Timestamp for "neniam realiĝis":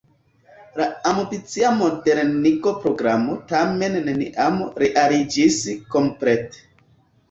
4.11-5.65